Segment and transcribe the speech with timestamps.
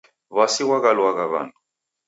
[0.35, 1.57] W'asi ghwaghaluagha w'andu.